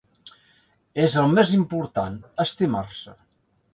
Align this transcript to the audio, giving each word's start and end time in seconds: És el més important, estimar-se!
És 1.03 1.17
el 1.23 1.29
més 1.35 1.53
important, 1.57 2.17
estimar-se! 2.47 3.15